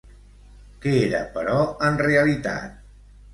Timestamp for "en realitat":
1.89-2.81